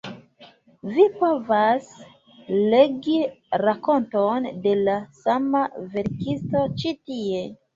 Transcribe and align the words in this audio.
Vi 0.93 1.03
povas 1.17 1.91
legi 2.73 3.17
rakonton 3.65 4.49
de 4.65 4.75
la 4.89 4.97
sama 5.21 5.63
verkisto 5.95 6.65
ĉi 6.83 6.97
tie. 7.11 7.47